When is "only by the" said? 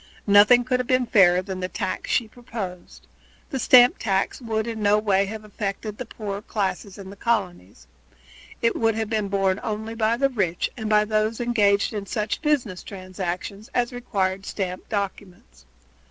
9.61-10.29